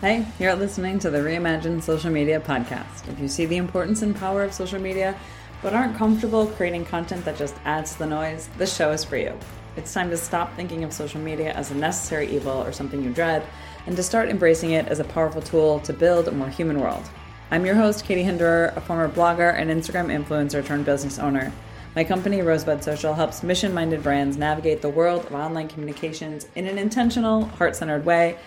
[0.00, 3.06] Hey, you're listening to the Reimagined Social Media podcast.
[3.06, 5.14] If you see the importance and power of social media,
[5.60, 9.18] but aren't comfortable creating content that just adds to the noise, this show is for
[9.18, 9.38] you.
[9.76, 13.12] It's time to stop thinking of social media as a necessary evil or something you
[13.12, 13.46] dread,
[13.84, 17.06] and to start embracing it as a powerful tool to build a more human world.
[17.50, 21.52] I'm your host, Katie Hinderer, a former blogger and Instagram influencer turned business owner.
[21.94, 26.66] My company, Rosebud Social, helps mission minded brands navigate the world of online communications in
[26.66, 28.38] an intentional, heart centered way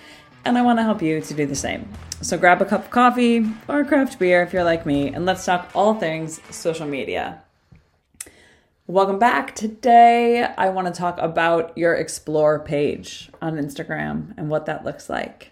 [0.45, 1.87] and I want to help you to do the same.
[2.21, 5.45] So grab a cup of coffee or craft beer if you're like me, and let's
[5.45, 7.41] talk all things social media.
[8.85, 9.55] Welcome back.
[9.55, 15.09] Today, I want to talk about your Explore page on Instagram and what that looks
[15.09, 15.51] like.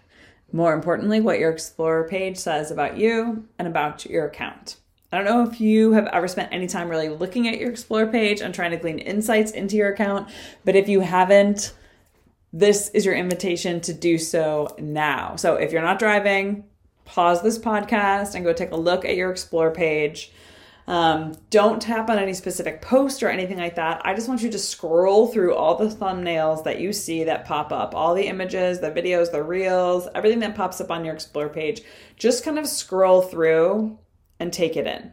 [0.52, 4.76] More importantly, what your Explore page says about you and about your account.
[5.10, 8.06] I don't know if you have ever spent any time really looking at your Explore
[8.06, 10.28] page and trying to glean insights into your account,
[10.64, 11.72] but if you haven't,
[12.52, 15.36] this is your invitation to do so now.
[15.36, 16.64] So if you're not driving,
[17.04, 20.32] pause this podcast and go take a look at your Explore page.
[20.86, 24.02] Um, don't tap on any specific post or anything like that.
[24.04, 27.72] I just want you to scroll through all the thumbnails that you see that pop
[27.72, 31.48] up, all the images, the videos, the reels, everything that pops up on your Explore
[31.48, 31.82] page.
[32.16, 33.98] Just kind of scroll through
[34.38, 35.12] and take it in.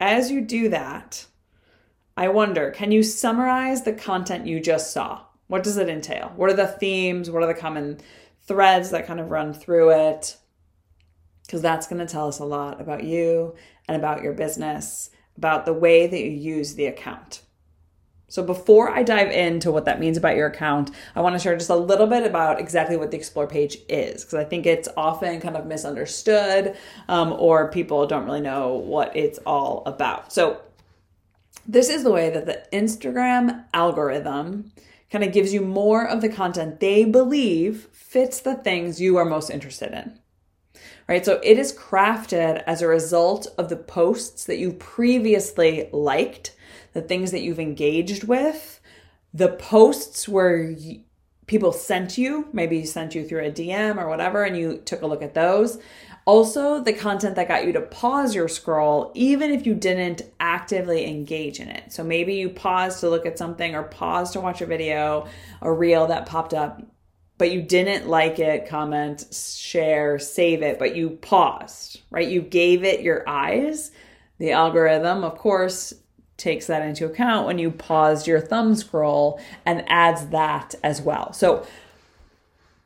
[0.00, 1.26] As you do that,
[2.16, 5.27] I wonder can you summarize the content you just saw?
[5.48, 6.32] What does it entail?
[6.36, 7.30] What are the themes?
[7.30, 8.00] What are the common
[8.46, 10.36] threads that kind of run through it?
[11.46, 13.56] Because that's going to tell us a lot about you
[13.88, 17.42] and about your business, about the way that you use the account.
[18.30, 21.56] So, before I dive into what that means about your account, I want to share
[21.56, 24.86] just a little bit about exactly what the Explore page is, because I think it's
[24.98, 26.76] often kind of misunderstood
[27.08, 30.30] um, or people don't really know what it's all about.
[30.30, 30.60] So,
[31.66, 34.72] this is the way that the Instagram algorithm
[35.10, 39.24] kind of gives you more of the content they believe fits the things you are
[39.24, 40.18] most interested in.
[41.08, 41.24] Right?
[41.24, 46.54] So it is crafted as a result of the posts that you previously liked,
[46.92, 48.80] the things that you've engaged with,
[49.32, 50.74] the posts where
[51.46, 55.06] people sent you, maybe sent you through a DM or whatever, and you took a
[55.06, 55.78] look at those.
[56.28, 61.06] Also, the content that got you to pause your scroll, even if you didn't actively
[61.06, 61.90] engage in it.
[61.90, 65.26] So maybe you paused to look at something or paused to watch a video,
[65.62, 66.82] a reel that popped up,
[67.38, 72.28] but you didn't like it, comment, share, save it, but you paused, right?
[72.28, 73.90] You gave it your eyes.
[74.36, 75.94] The algorithm, of course,
[76.36, 81.32] takes that into account when you paused your thumb scroll and adds that as well.
[81.32, 81.66] So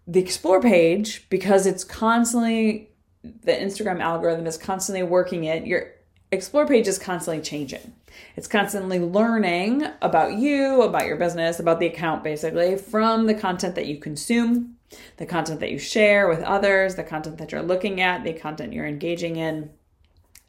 [0.06, 2.90] the explore page, because it's constantly
[3.22, 5.66] the Instagram algorithm is constantly working it.
[5.66, 5.92] Your
[6.30, 7.92] explore page is constantly changing.
[8.36, 13.74] It's constantly learning about you, about your business, about the account basically from the content
[13.74, 14.76] that you consume,
[15.18, 18.72] the content that you share with others, the content that you're looking at, the content
[18.72, 19.70] you're engaging in.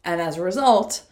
[0.04, 1.04] And as a result,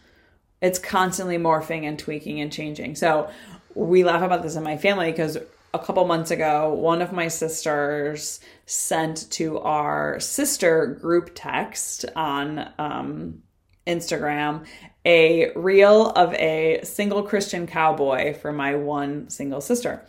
[0.60, 2.94] it's constantly morphing and tweaking and changing.
[2.96, 3.30] So
[3.74, 5.38] we laugh about this in my family because
[5.74, 12.70] a couple months ago, one of my sisters sent to our sister group text on
[12.78, 13.42] um,
[13.86, 14.66] Instagram
[15.04, 20.06] a reel of a single Christian cowboy for my one single sister.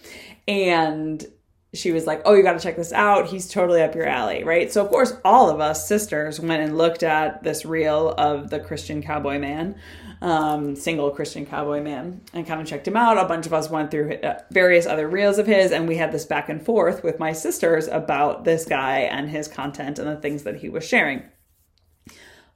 [0.48, 1.26] And
[1.74, 3.28] she was like, Oh, you got to check this out.
[3.28, 4.72] He's totally up your alley, right?
[4.72, 8.60] So, of course, all of us sisters went and looked at this reel of the
[8.60, 9.76] Christian cowboy man
[10.24, 13.18] um, single Christian cowboy man and kind of checked him out.
[13.18, 16.14] A bunch of us went through uh, various other reels of his, and we had
[16.14, 20.16] this back and forth with my sisters about this guy and his content and the
[20.16, 21.24] things that he was sharing.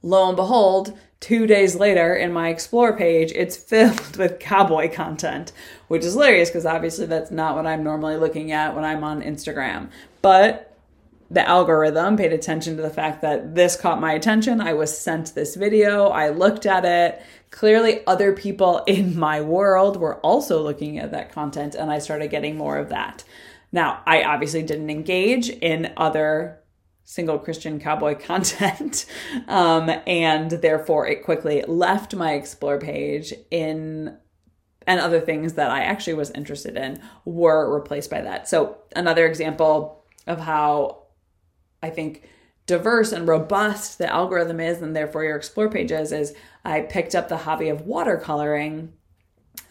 [0.02, 5.52] Lo and behold, two days later in my explore page, it's filled with cowboy content,
[5.88, 9.22] which is hilarious because obviously that's not what I'm normally looking at when I'm on
[9.22, 9.90] Instagram.
[10.22, 10.77] But
[11.30, 14.60] the algorithm paid attention to the fact that this caught my attention.
[14.60, 17.22] I was sent this video, I looked at it.
[17.50, 22.28] Clearly, other people in my world were also looking at that content, and I started
[22.28, 23.24] getting more of that.
[23.72, 26.60] Now, I obviously didn't engage in other
[27.04, 29.06] single Christian cowboy content,
[29.48, 34.16] um, and therefore it quickly left my explore page in
[34.86, 38.48] and other things that I actually was interested in were replaced by that.
[38.48, 41.07] So, another example of how
[41.82, 42.28] I think
[42.66, 46.34] diverse and robust the algorithm is and therefore your explore pages is
[46.64, 48.90] I picked up the hobby of watercoloring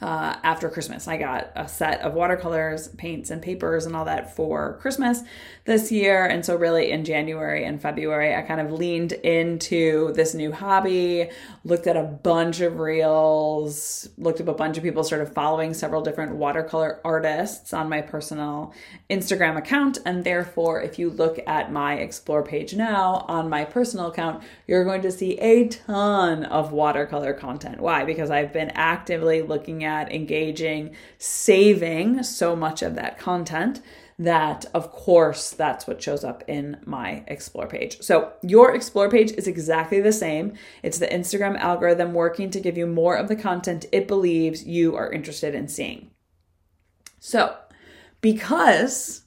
[0.02, 1.08] uh, after Christmas.
[1.08, 5.24] I got a set of watercolors, paints, and papers and all that for Christmas
[5.66, 6.26] this year.
[6.26, 11.30] And so, really, in January and February, I kind of leaned into this new hobby,
[11.64, 15.74] looked at a bunch of reels, looked up a bunch of people sort of following
[15.74, 18.74] several different watercolor artists on my personal
[19.10, 19.98] Instagram account.
[20.06, 24.86] And therefore, if you look at my explore page now on my personal account, you're
[24.86, 27.80] going to see a ton of watercolor content.
[27.80, 28.06] Why?
[28.06, 33.82] Because I've been actively looking at engaging, saving so much of that content
[34.20, 38.02] that of course that's what shows up in my explore page.
[38.02, 40.54] So your explore page is exactly the same.
[40.82, 44.96] It's the Instagram algorithm working to give you more of the content it believes you
[44.96, 46.10] are interested in seeing.
[47.20, 47.56] So,
[48.22, 49.24] because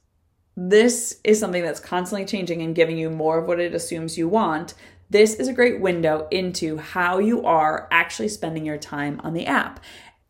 [0.57, 4.29] this is something that's constantly changing and giving you more of what it assumes you
[4.29, 4.75] want,
[5.09, 9.47] this is a great window into how you are actually spending your time on the
[9.47, 9.81] app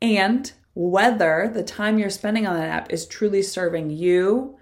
[0.00, 4.56] and whether the time you're spending on that app is truly serving you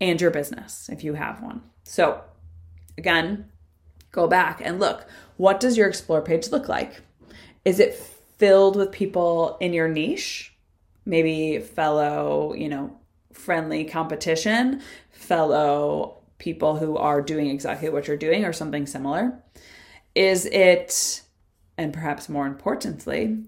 [0.00, 1.62] and your business if you have one.
[1.84, 2.20] So,
[2.98, 3.50] again,
[4.12, 5.06] go back and look.
[5.36, 7.00] What does your explore page look like?
[7.64, 7.94] Is it
[8.38, 10.54] filled with people in your niche?
[11.04, 12.98] Maybe fellow, you know,
[13.32, 19.42] friendly competition, fellow people who are doing exactly what you're doing or something similar?
[20.14, 21.22] Is it,
[21.78, 23.38] and perhaps more importantly,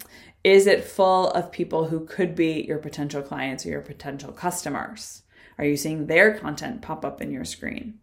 [0.44, 5.22] is it full of people who could be your potential clients or your potential customers?
[5.58, 7.98] Are you seeing their content pop up in your screen?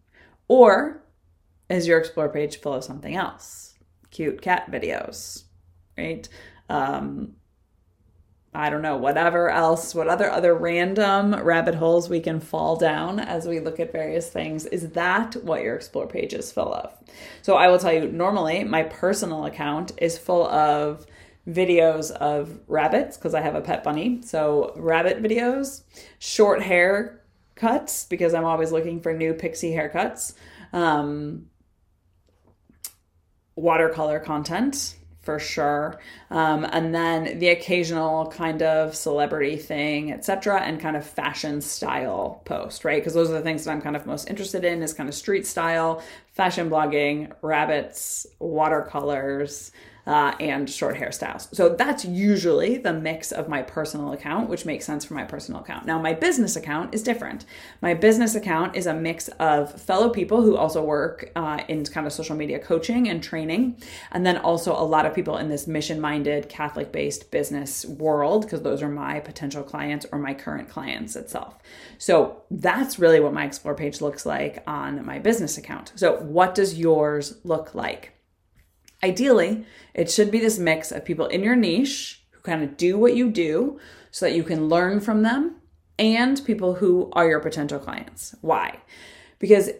[0.48, 1.02] Or
[1.68, 3.74] is your explore page full of something else?
[4.10, 5.44] Cute cat videos,
[5.96, 6.28] right?
[6.68, 7.36] Um,
[8.56, 13.20] I don't know, whatever else, what other other random rabbit holes we can fall down
[13.20, 14.64] as we look at various things.
[14.66, 16.94] Is that what your explore page is full of?
[17.42, 21.06] So I will tell you, normally my personal account is full of
[21.48, 24.20] videos of rabbits because I have a pet bunny.
[24.22, 25.82] So rabbit videos,
[26.18, 27.22] short hair
[27.54, 30.34] cuts because I'm always looking for new pixie haircuts.
[30.72, 31.46] Um,
[33.54, 34.96] watercolor content
[35.26, 35.98] for sure.
[36.30, 42.42] Um, and then the occasional kind of celebrity thing, etc., and kind of fashion style
[42.44, 43.02] post, right?
[43.02, 45.16] Because those are the things that I'm kind of most interested in is kind of
[45.16, 46.00] street style,
[46.36, 49.72] fashion blogging, rabbits, watercolors
[50.06, 51.52] uh, and short hairstyles.
[51.54, 55.60] So that's usually the mix of my personal account, which makes sense for my personal
[55.60, 55.84] account.
[55.84, 57.44] Now, my business account is different.
[57.82, 62.06] My business account is a mix of fellow people who also work uh, in kind
[62.06, 65.66] of social media coaching and training, and then also a lot of people in this
[65.66, 70.68] mission minded, Catholic based business world, because those are my potential clients or my current
[70.68, 71.56] clients itself.
[71.98, 75.92] So that's really what my Explore page looks like on my business account.
[75.96, 78.12] So, what does yours look like?
[79.02, 82.98] Ideally, it should be this mix of people in your niche who kind of do
[82.98, 83.78] what you do
[84.10, 85.56] so that you can learn from them
[85.98, 88.34] and people who are your potential clients.
[88.40, 88.78] Why?
[89.38, 89.70] Because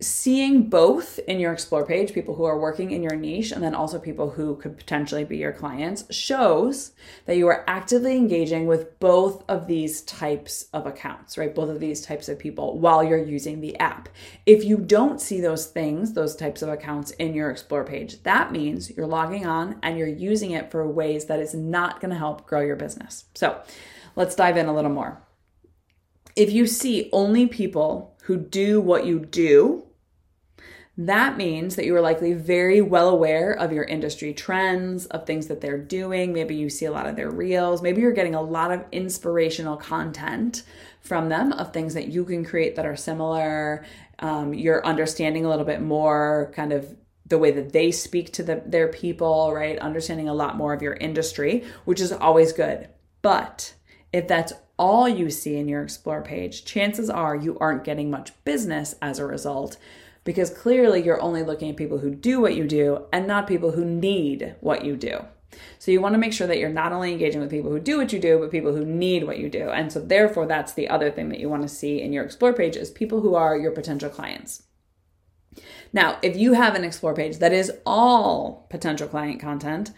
[0.00, 3.74] seeing both in your explore page people who are working in your niche and then
[3.74, 6.92] also people who could potentially be your clients shows
[7.26, 11.54] that you are actively engaging with both of these types of accounts right?
[11.54, 14.08] Both of these types of people while you're using the app.
[14.46, 18.52] If you don't see those things those types of accounts in your explore page that
[18.52, 22.16] means you're logging on and you're using it for ways that is not going to
[22.16, 23.24] help grow your business.
[23.34, 23.60] So
[24.16, 25.22] let's dive in a little more.
[26.36, 29.86] If you see only people who do what you do
[30.98, 35.46] that means that you are likely very well aware of your industry trends, of things
[35.46, 36.32] that they're doing.
[36.32, 37.80] Maybe you see a lot of their reels.
[37.80, 40.64] Maybe you're getting a lot of inspirational content
[41.00, 43.84] from them of things that you can create that are similar.
[44.18, 48.42] Um, you're understanding a little bit more kind of the way that they speak to
[48.42, 49.78] the, their people, right?
[49.78, 52.88] Understanding a lot more of your industry, which is always good.
[53.22, 53.74] But
[54.12, 58.32] if that's all you see in your Explore page, chances are you aren't getting much
[58.44, 59.76] business as a result
[60.30, 63.72] because clearly you're only looking at people who do what you do and not people
[63.72, 65.24] who need what you do.
[65.80, 67.98] So you want to make sure that you're not only engaging with people who do
[67.98, 69.70] what you do, but people who need what you do.
[69.70, 72.52] And so therefore that's the other thing that you want to see in your explore
[72.52, 74.62] page is people who are your potential clients.
[75.92, 79.90] Now, if you have an explore page that is all potential client content,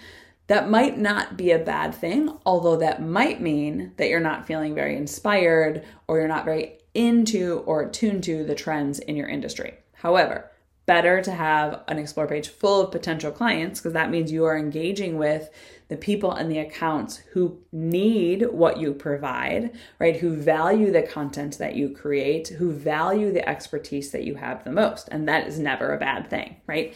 [0.47, 4.75] that might not be a bad thing, although that might mean that you're not feeling
[4.75, 9.75] very inspired or you're not very into or attuned to the trends in your industry.
[10.03, 10.51] However,
[10.85, 14.59] better to have an explore page full of potential clients because that means you are
[14.59, 15.49] engaging with
[15.87, 20.17] the people and the accounts who need what you provide, right?
[20.17, 24.73] Who value the content that you create, who value the expertise that you have the
[24.73, 25.09] most.
[25.13, 26.93] And that is never a bad thing, right?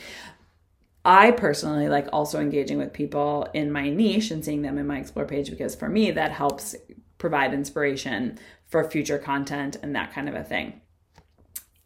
[1.05, 4.99] I personally like also engaging with people in my niche and seeing them in my
[4.99, 6.75] explore page because for me that helps
[7.19, 10.81] provide inspiration for future content and that kind of a thing.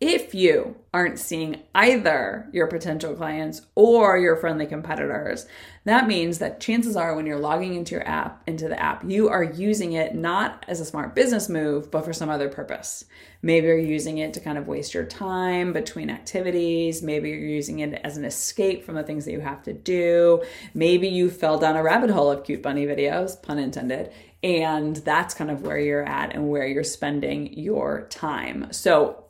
[0.00, 5.46] If you aren't seeing either your potential clients or your friendly competitors,
[5.84, 9.28] that means that chances are when you're logging into your app, into the app, you
[9.28, 13.04] are using it not as a smart business move, but for some other purpose.
[13.42, 17.02] Maybe you're using it to kind of waste your time between activities.
[17.02, 20.42] Maybe you're using it as an escape from the things that you have to do.
[20.72, 25.34] Maybe you fell down a rabbit hole of cute bunny videos, pun intended, and that's
[25.34, 28.72] kind of where you're at and where you're spending your time.
[28.72, 29.26] So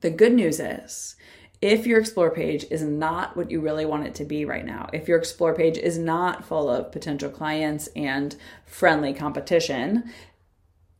[0.00, 1.16] the good news is,
[1.60, 4.88] if your explore page is not what you really want it to be right now,
[4.92, 10.12] if your explore page is not full of potential clients and friendly competition,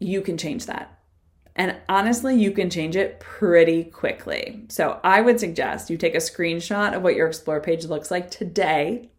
[0.00, 0.98] you can change that.
[1.54, 4.64] And honestly, you can change it pretty quickly.
[4.68, 8.30] So I would suggest you take a screenshot of what your explore page looks like
[8.30, 9.10] today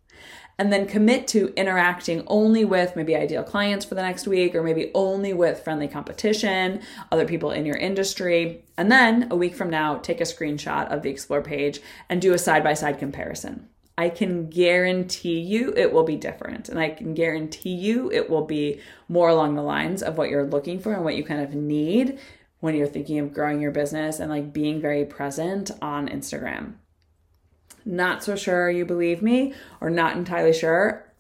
[0.60, 4.62] and then commit to interacting only with maybe ideal clients for the next week or
[4.62, 6.82] maybe only with friendly competition,
[7.14, 8.66] other people in your industry.
[8.78, 12.34] And then a week from now, take a screenshot of the Explore page and do
[12.34, 13.70] a side by side comparison.
[13.98, 16.68] I can guarantee you it will be different.
[16.68, 20.46] And I can guarantee you it will be more along the lines of what you're
[20.46, 22.20] looking for and what you kind of need
[22.60, 26.74] when you're thinking of growing your business and like being very present on Instagram
[27.86, 31.12] not so sure you believe me, or not entirely sure,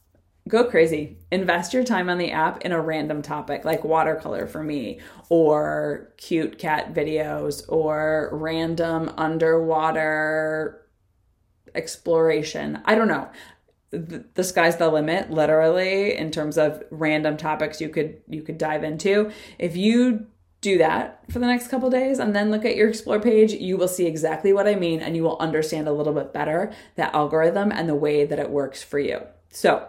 [0.47, 1.17] go crazy.
[1.31, 4.99] Invest your time on the app in a random topic like watercolor for me,
[5.29, 10.85] or cute cat videos, or random underwater
[11.75, 12.81] exploration.
[12.85, 13.29] I don't know.
[13.91, 18.83] The, sky's the limit literally in terms of random topics you could you could dive
[18.83, 20.27] into if you
[20.61, 23.53] do that for the next couple days and then look at your explore page.
[23.53, 26.71] You will see exactly what i mean and you will understand a little bit better
[26.95, 29.21] that algorithm and the way that it works for you.
[29.51, 29.87] So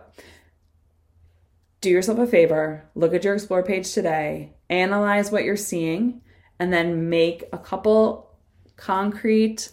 [1.80, 6.20] do yourself a favor look at your explore page today analyze what you're seeing
[6.58, 8.30] and then make a couple
[8.76, 9.70] concrete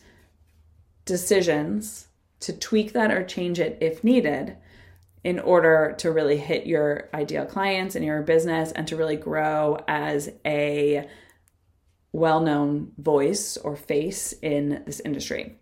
[1.06, 2.08] decisions
[2.40, 4.56] to tweak that or change it if needed
[5.28, 9.78] in order to really hit your ideal clients and your business and to really grow
[9.86, 11.06] as a
[12.14, 15.60] well known voice or face in this industry.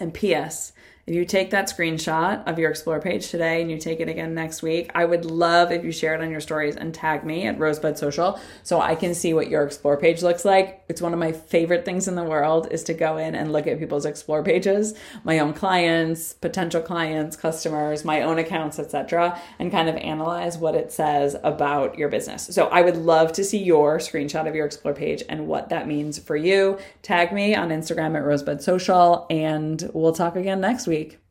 [0.00, 0.72] And P.S.
[1.08, 4.34] If you take that screenshot of your Explore page today and you take it again
[4.34, 7.46] next week, I would love if you share it on your stories and tag me
[7.46, 10.84] at Rosebud Social so I can see what your Explore page looks like.
[10.86, 13.66] It's one of my favorite things in the world is to go in and look
[13.66, 14.92] at people's Explore pages,
[15.24, 20.74] my own clients, potential clients, customers, my own accounts, etc., and kind of analyze what
[20.74, 22.48] it says about your business.
[22.50, 25.88] So I would love to see your screenshot of your Explore page and what that
[25.88, 26.76] means for you.
[27.00, 31.27] Tag me on Instagram at Rosebud Social and we'll talk again next week week.